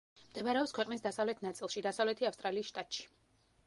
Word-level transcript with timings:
მდებარეობს 0.21 0.73
ქვეყნის 0.77 1.05
დასავლეთ 1.05 1.45
ნაწილში, 1.49 1.87
დასავლეთი 1.91 2.31
ავსტრალიის 2.33 2.75
შტატში. 2.75 3.11